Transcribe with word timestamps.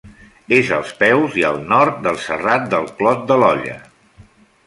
És 0.55 0.69
als 0.77 0.93
peus 1.01 1.35
i 1.41 1.45
al 1.49 1.59
nord 1.73 2.01
del 2.07 2.17
Serrat 2.23 2.65
del 2.73 2.89
Clot 3.01 3.23
de 3.33 3.41
l'Olla. 3.43 3.77